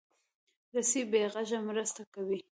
[0.75, 2.39] رسۍ بې غږه مرسته کوي.